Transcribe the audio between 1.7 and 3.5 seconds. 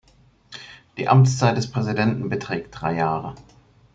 Präsidenten beträgt drei Jahre.